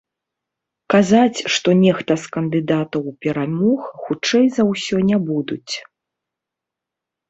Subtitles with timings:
[0.93, 5.73] Казаць, што нехта з кандыдатаў перамог, хутчэй за ўсё, не будуць.